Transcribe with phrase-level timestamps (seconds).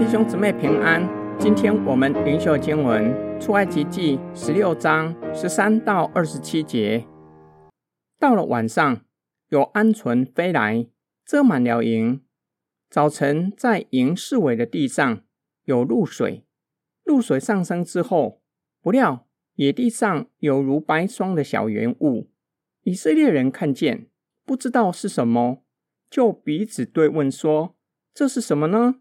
[0.00, 1.06] 弟兄姊妹平安。
[1.38, 7.04] 今天我们灵修经文出埃及记十六章十三到二十七节。
[8.18, 9.02] 到了晚上，
[9.50, 10.86] 有鹌鹑飞来，
[11.26, 12.22] 遮满了营。
[12.88, 15.20] 早晨，在营四围的地上
[15.64, 16.46] 有露水，
[17.04, 18.40] 露水上升之后，
[18.80, 19.26] 不料
[19.56, 22.30] 野地上有如白霜的小圆物。
[22.84, 24.06] 以色列人看见，
[24.46, 25.62] 不知道是什么，
[26.08, 27.76] 就彼此对问说
[28.14, 29.00] ：“这是什么呢？”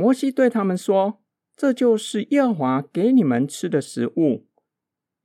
[0.00, 1.20] 摩西对他们说
[1.54, 4.46] ：“这就是耶和华给你们吃的食物。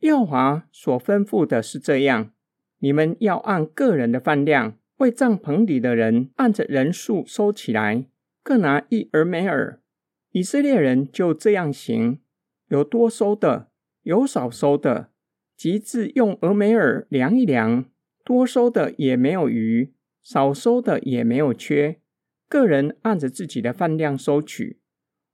[0.01, 2.34] 耶和华所吩咐的是这样：
[2.79, 8.09] 你们要按个人的饭量，为帐篷里的人按着人数收起来，
[8.43, 9.79] 各拿一俄梅尔。
[10.31, 12.20] 以色列人就这样行，
[12.67, 13.70] 有多收的，
[14.01, 15.12] 有少收的，
[15.55, 17.85] 即至用俄梅尔量一量，
[18.26, 22.01] 多收的也没有余，少收的也没有缺。”
[22.48, 24.79] 个人按着自己的饭量收取。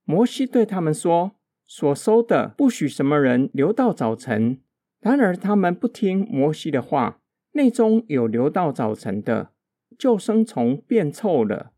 [0.04, 1.34] 摩西对他们说
[1.68, 4.60] ：“所收的不许什么人留到早晨。”
[5.00, 7.20] 然而他们不听摩西的话，
[7.54, 9.52] 内中有留到早晨的，
[9.98, 11.72] 就生虫变臭了。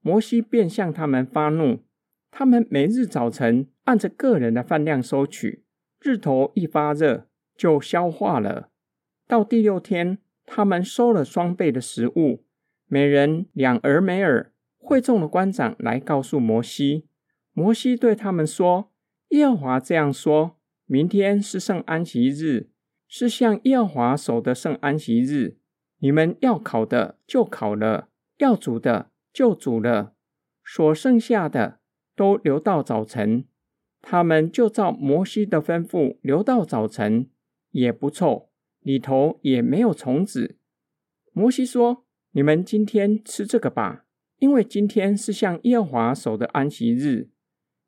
[0.00, 1.80] 摩西便向他们发怒。
[2.30, 5.64] 他们每日早晨按着个人的饭量收取，
[6.00, 8.70] 日头一发热就消化了。
[9.26, 12.44] 到第六天，他们收了双倍的食物，
[12.86, 14.51] 每人两俄梅尔。
[14.84, 17.06] 会众的官长来告诉摩西，
[17.52, 18.90] 摩西对他们说
[19.30, 22.68] ：“耶和华这样说：明天是圣安息日，
[23.06, 25.56] 是向耶和华守的圣安息日。
[25.98, 30.14] 你们要烤的就烤了，要煮的就煮了，
[30.64, 31.78] 所剩下的
[32.16, 33.44] 都留到早晨。
[34.00, 37.30] 他们就照摩西的吩咐留到早晨，
[37.70, 40.58] 也不臭，里头也没有虫子。
[41.32, 44.04] 摩西说：你们今天吃这个吧。”
[44.42, 47.28] 因为今天是向耶和华守的安息日，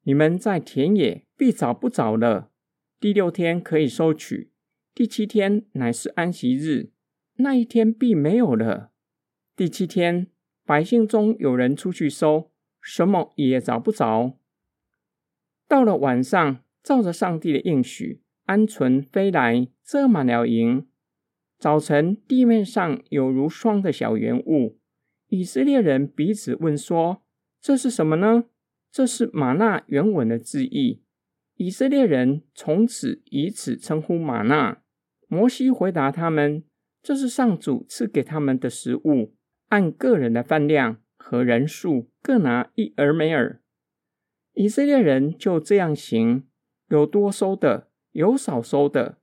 [0.05, 2.53] 你们在田野必找不着了。
[3.01, 4.53] 第六天可以收取，
[4.95, 6.93] 第七天乃是安息日，
[7.39, 8.93] 那一天必没有了。
[9.57, 10.29] 第七天，
[10.65, 14.39] 百姓中有人出去收，什么也找不着。
[15.67, 20.87] 到了晚上，照着上帝的应许，鹌鹑飞来，遮满了营。
[21.59, 24.79] 早晨，地面上有如霜的小圆物。
[25.29, 27.23] 以色列人彼此问说
[27.61, 28.45] ：“这是什么呢？”
[28.93, 31.03] 这是玛纳原文的字义。
[31.57, 34.83] 以色列人从此以此称呼玛纳。
[35.27, 36.63] 摩西回答他们
[37.03, 39.35] ：“这是上主赐给他们的食物，
[39.69, 43.61] 按个人的饭量和人数各拿一俄梅尔。”
[44.55, 46.47] 以色列人就这样行，
[46.89, 49.19] 有多收的，有少收的。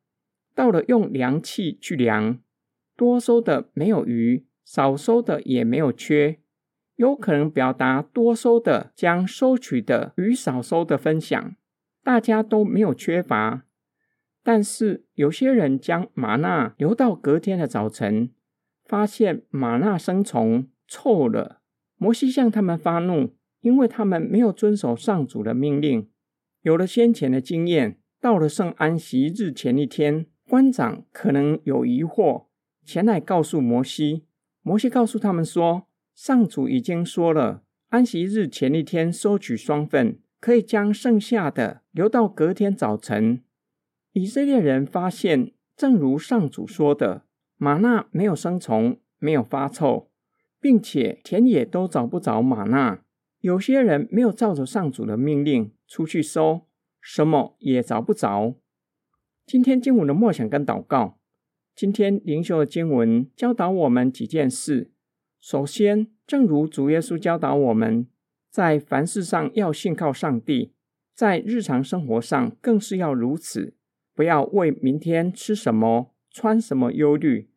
[0.53, 2.39] 到了用量器去量，
[2.97, 4.45] 多收的没有余。
[4.73, 6.39] 少收的也没有缺，
[6.95, 11.57] 有可能表达多收的将收取的与少收的分享，
[12.05, 13.65] 大家都没有缺乏。
[14.41, 18.31] 但是有些人将玛纳留到隔天的早晨，
[18.85, 21.59] 发现玛纳生虫臭了。
[21.97, 26.09] 摩西向他们发怒，因为他们没有遵守上主的命令。
[26.61, 32.45] 有了先前的经验，到了圣安息日前一天，官长可能有疑惑，
[32.85, 34.23] 前来告诉摩西。
[34.63, 43.41] 摩西告诉他们说：“上主已经说了，安息日前一天收取双份，可以将剩下的留到隔天早晨。”
[44.13, 47.23] 以色列人发现，正如上主说的，
[47.57, 50.11] 玛纳没有生虫，没有发臭，
[50.59, 53.01] 并且田野都找不着玛纳。
[53.39, 56.67] 有些人没有照着上主的命令出去收，
[56.99, 58.53] 什么也找不着。
[59.47, 61.20] 今天经文的默想跟祷告。
[61.75, 64.91] 今天灵修的经文教导我们几件事。
[65.39, 68.07] 首先，正如主耶稣教导我们，
[68.49, 70.73] 在凡事上要信靠上帝，
[71.15, 73.73] 在日常生活上更是要如此。
[74.13, 77.49] 不要为明天吃什么、穿什么忧虑。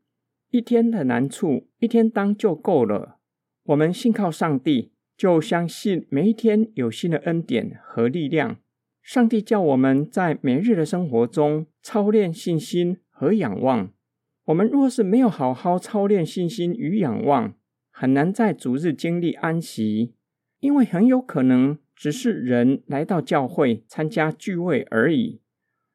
[0.50, 3.18] 一天的难处，一天当就够了。
[3.64, 8.56] 我们信靠上帝，就相信每一天有新的恩典和力量。
[9.02, 13.90] 上帝叫我们在每日的生活中操练信心和仰望。
[14.46, 17.54] 我们若是没有好好操练信心与仰望，
[17.90, 20.12] 很难在主日经历安息，
[20.60, 25.40] 因为很有可能只是人来到教会参加聚会而已，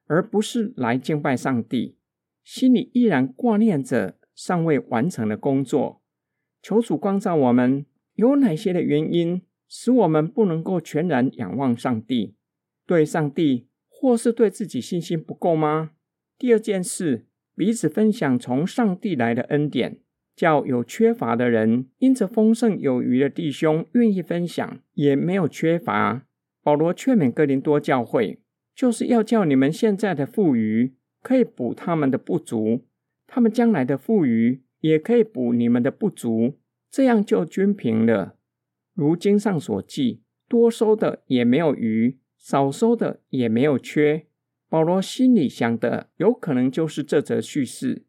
[0.07, 1.97] 而不是来敬拜上帝，
[2.43, 6.01] 心里依然挂念着尚未完成的工作。
[6.63, 7.85] 求主光照我们，
[8.15, 12.35] 有哪些的原因使我们不能够全然仰望上帝？
[12.87, 15.91] 对上帝或是对自己信心不够吗？
[16.39, 17.27] 第二件事。
[17.59, 19.97] 彼此分享从上帝来的恩典，
[20.33, 26.25] 叫有缺乏的人因着丰盛有余的弟兄愿意分享，也没有缺乏。
[26.63, 28.39] 保罗劝勉哥林多教会，
[28.73, 32.85] 就是要叫你们现在的富余可以补他们的不足，
[33.27, 36.57] 他们将来的富余也可以补你们的不足，
[36.89, 38.37] 这样就均平了。
[38.93, 44.27] 如经上所记，多收的也没有余，少收的也没有缺。
[44.69, 48.05] 保罗心里想的，有可能就是这则叙事。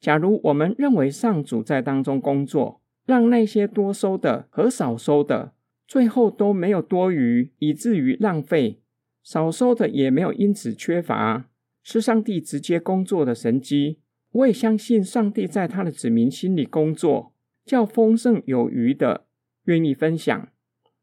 [0.00, 5.52] 假如我们认为上主在当中工作，让那些多收的和少收的，
[5.86, 8.80] 最后都没有多余，以至于浪费；
[9.22, 11.50] 少收的也没有因此缺乏，
[11.82, 13.98] 是上帝直接工作的神机。
[14.32, 17.34] 我也相信上帝在他的子民心里工作，
[17.66, 19.26] 叫丰盛有余的
[19.64, 20.48] 愿意分享，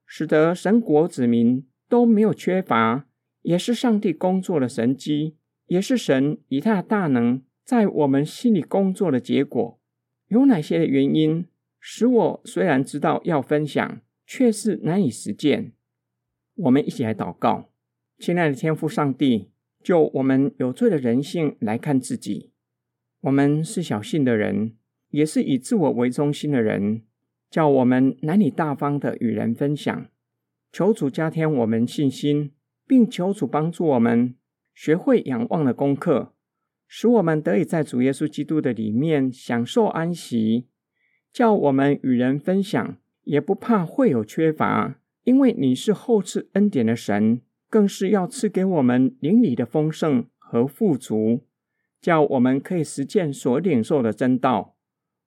[0.05, 3.06] 使得神国子民都没有缺乏。
[3.47, 9.79] 也是上帝工作的神机，也是神以他的大能在我们心里工作的结果。
[10.27, 11.47] 有哪些的原因
[11.79, 15.71] 使我虽然知道要分享，却是难以实践？
[16.55, 17.69] 我们一起来祷告，
[18.19, 19.51] 亲爱的天父上帝，
[19.81, 22.51] 就我们有罪的人性来看自己，
[23.21, 24.75] 我们是小信的人，
[25.11, 27.03] 也是以自我为中心的人，
[27.49, 30.09] 叫我们难以大方的与人分享。
[30.73, 32.51] 求主加添我们信心。
[32.87, 34.33] 并求主帮助我们
[34.73, 36.33] 学会仰望的功课，
[36.87, 40.67] 使我们得以在主耶稣基督的里面享受安息，
[41.33, 51.41] 叫我们与人分享，也不怕会有缺乏，因为你是厚赐恩典的神，更是要赐给我们灵里的丰盛和富足，
[51.99, 54.75] 叫我们可以实践所领受的真道。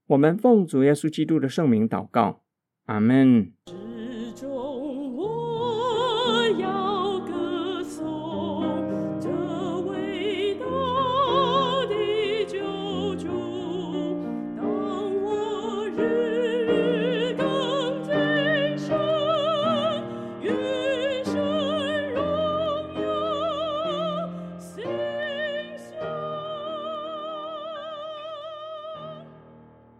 [0.06, 2.42] 我们奉主耶稣基督的圣名祷告，
[2.86, 3.52] 阿门。